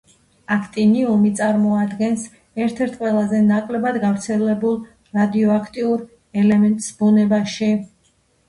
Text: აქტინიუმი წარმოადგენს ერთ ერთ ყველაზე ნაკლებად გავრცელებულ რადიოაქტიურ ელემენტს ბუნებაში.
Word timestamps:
აქტინიუმი 0.53 1.29
წარმოადგენს 1.39 2.23
ერთ 2.67 2.81
ერთ 2.85 2.97
ყველაზე 3.03 3.41
ნაკლებად 3.51 3.99
გავრცელებულ 4.07 4.75
რადიოაქტიურ 5.21 6.03
ელემენტს 6.45 6.93
ბუნებაში. 7.03 7.71